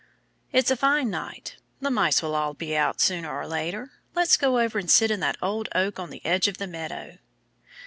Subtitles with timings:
[0.51, 1.57] "It's a fine night.
[1.79, 3.91] The Mice will all be out sooner or later.
[4.15, 7.19] Let's go over and sit in that old oak on the edge of the meadow!"